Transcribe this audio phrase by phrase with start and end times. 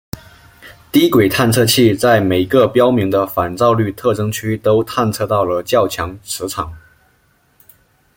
[0.91, 6.75] 低轨探测器在每个标明的反照率特征区都探测到了较强磁场。